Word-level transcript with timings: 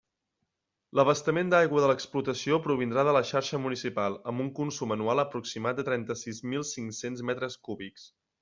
L'abastament 0.99 1.51
d'aigua 1.53 1.83
de 1.83 1.89
l'explotació 1.91 2.57
provindrà 2.63 3.03
de 3.09 3.13
la 3.17 3.23
xarxa 3.33 3.61
municipal, 3.67 4.19
amb 4.33 4.45
un 4.47 4.51
consum 4.63 4.97
anual 4.99 5.25
aproximat 5.27 5.81
de 5.81 5.89
trenta-set 5.91 6.45
mil 6.55 6.69
cinc-cents 6.75 7.27
metres 7.33 7.63
cúbics. 7.69 8.13